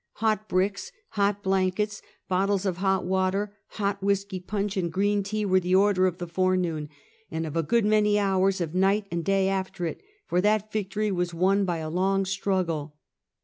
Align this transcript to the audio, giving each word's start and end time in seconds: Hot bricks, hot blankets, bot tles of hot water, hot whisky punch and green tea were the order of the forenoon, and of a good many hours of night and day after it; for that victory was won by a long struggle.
Hot 0.13 0.49
bricks, 0.49 0.91
hot 1.09 1.43
blankets, 1.43 2.01
bot 2.27 2.49
tles 2.49 2.65
of 2.65 2.77
hot 2.77 3.05
water, 3.05 3.55
hot 3.77 4.01
whisky 4.01 4.39
punch 4.39 4.75
and 4.75 4.91
green 4.91 5.21
tea 5.21 5.45
were 5.45 5.59
the 5.59 5.75
order 5.75 6.07
of 6.07 6.17
the 6.17 6.25
forenoon, 6.25 6.89
and 7.29 7.45
of 7.45 7.55
a 7.55 7.61
good 7.61 7.85
many 7.85 8.17
hours 8.17 8.59
of 8.61 8.73
night 8.73 9.05
and 9.11 9.23
day 9.23 9.47
after 9.47 9.85
it; 9.85 10.01
for 10.25 10.41
that 10.41 10.71
victory 10.71 11.11
was 11.11 11.35
won 11.35 11.65
by 11.65 11.77
a 11.77 11.87
long 11.87 12.25
struggle. 12.25 12.95